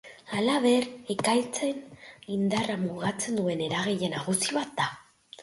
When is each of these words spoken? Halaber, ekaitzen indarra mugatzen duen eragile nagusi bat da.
Halaber, 0.37 0.87
ekaitzen 1.15 1.83
indarra 2.37 2.79
mugatzen 2.87 3.39
duen 3.43 3.63
eragile 3.69 4.13
nagusi 4.17 4.59
bat 4.59 4.75
da. 4.83 4.91